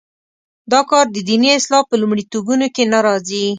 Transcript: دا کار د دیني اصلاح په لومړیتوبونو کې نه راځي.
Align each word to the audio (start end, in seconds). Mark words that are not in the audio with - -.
دا 0.71 0.81
کار 0.89 1.05
د 1.11 1.17
دیني 1.27 1.49
اصلاح 1.59 1.83
په 1.89 1.95
لومړیتوبونو 2.01 2.65
کې 2.75 2.83
نه 2.93 2.99
راځي. 3.05 3.45